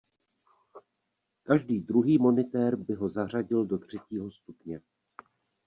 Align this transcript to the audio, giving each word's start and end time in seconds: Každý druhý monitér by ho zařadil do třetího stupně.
Každý 1.43 1.79
druhý 1.79 2.17
monitér 2.17 2.75
by 2.75 2.93
ho 2.93 3.09
zařadil 3.09 3.65
do 3.65 3.77
třetího 3.77 4.31
stupně. 4.31 4.81